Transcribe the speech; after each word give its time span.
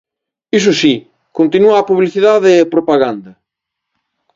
Iso 0.57 0.71
si, 0.81 0.93
continúa 1.37 1.75
a 1.79 1.87
publicidade 1.89 2.49
e 2.53 2.57
a 2.61 2.71
propaganda. 2.73 3.31